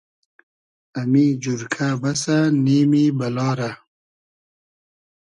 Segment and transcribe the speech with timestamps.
[0.99, 3.71] امی جورکۂ بئسۂ نیمی بئلا رۂ